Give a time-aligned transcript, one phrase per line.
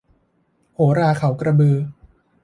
[0.75, 1.77] โหราเขากระบือ